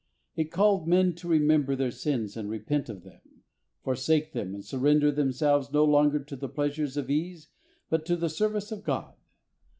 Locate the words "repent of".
2.49-3.03